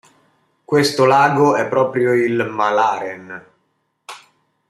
Questo 0.65 1.05
lago 1.05 1.55
è 1.55 1.67
proprio 1.67 2.13
il 2.13 2.43
Mälaren. 2.49 3.45